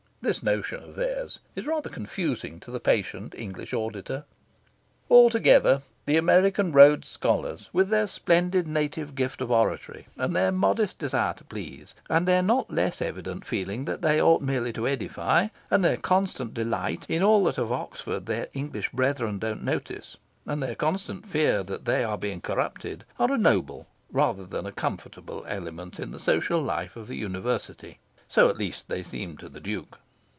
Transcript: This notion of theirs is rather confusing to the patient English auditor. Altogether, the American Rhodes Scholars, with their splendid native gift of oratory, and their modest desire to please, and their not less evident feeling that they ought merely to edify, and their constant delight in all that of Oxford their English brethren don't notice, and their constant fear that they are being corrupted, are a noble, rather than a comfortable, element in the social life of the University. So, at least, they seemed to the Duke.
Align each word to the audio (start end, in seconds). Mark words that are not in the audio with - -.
This 0.23 0.43
notion 0.43 0.83
of 0.83 0.93
theirs 0.95 1.39
is 1.55 1.65
rather 1.65 1.89
confusing 1.89 2.59
to 2.59 2.69
the 2.69 2.79
patient 2.79 3.33
English 3.35 3.73
auditor. 3.73 4.23
Altogether, 5.09 5.81
the 6.05 6.15
American 6.15 6.71
Rhodes 6.71 7.07
Scholars, 7.07 7.71
with 7.73 7.89
their 7.89 8.05
splendid 8.07 8.67
native 8.67 9.15
gift 9.15 9.41
of 9.41 9.49
oratory, 9.49 10.05
and 10.17 10.35
their 10.35 10.51
modest 10.51 10.99
desire 10.99 11.33
to 11.33 11.43
please, 11.43 11.95
and 12.07 12.27
their 12.27 12.43
not 12.43 12.69
less 12.69 13.01
evident 13.01 13.47
feeling 13.47 13.85
that 13.85 14.03
they 14.03 14.21
ought 14.21 14.43
merely 14.43 14.71
to 14.73 14.87
edify, 14.87 15.47
and 15.71 15.83
their 15.83 15.97
constant 15.97 16.53
delight 16.53 17.03
in 17.09 17.23
all 17.23 17.43
that 17.45 17.57
of 17.57 17.71
Oxford 17.71 18.27
their 18.27 18.47
English 18.53 18.91
brethren 18.91 19.39
don't 19.39 19.63
notice, 19.63 20.17
and 20.45 20.61
their 20.61 20.75
constant 20.75 21.25
fear 21.25 21.63
that 21.63 21.85
they 21.85 22.03
are 22.03 22.19
being 22.19 22.41
corrupted, 22.41 23.05
are 23.17 23.31
a 23.31 23.39
noble, 23.39 23.87
rather 24.11 24.45
than 24.45 24.67
a 24.67 24.71
comfortable, 24.71 25.43
element 25.47 25.99
in 25.99 26.11
the 26.11 26.19
social 26.19 26.61
life 26.61 26.95
of 26.95 27.07
the 27.07 27.17
University. 27.17 27.97
So, 28.29 28.49
at 28.51 28.59
least, 28.59 28.87
they 28.87 29.01
seemed 29.01 29.39
to 29.39 29.49
the 29.49 29.59
Duke. 29.59 29.97